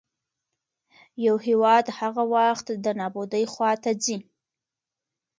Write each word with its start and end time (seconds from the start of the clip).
يـو 1.23 1.35
هـيواد 1.45 1.85
هـغه 1.99 2.23
وخـت 2.33 2.67
د 2.83 2.85
نـابـودۍ 2.99 3.43
خـواتـه 3.53 3.91
ځـي 4.03 4.17